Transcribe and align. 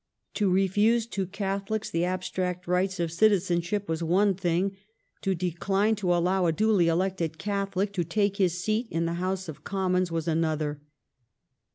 To 0.33 0.49
refuse 0.49 1.05
to 1.05 1.27
Catholics 1.27 1.91
the 1.91 2.05
abstract 2.05 2.65
rights 2.65 2.99
of 2.99 3.11
citizenship 3.11 3.87
was 3.87 4.01
one 4.01 4.33
thing; 4.33 4.75
to 5.21 5.35
decline 5.35 5.95
to 5.97 6.11
allow 6.15 6.47
a 6.47 6.51
duly 6.51 6.87
elected 6.87 7.37
Catholic 7.37 7.93
to 7.93 8.03
take 8.03 8.37
his 8.37 8.57
seat 8.63 8.87
in 8.89 9.05
the 9.05 9.13
House 9.21 9.47
of 9.47 9.63
Commons 9.63 10.11
was 10.11 10.27
another. 10.27 10.81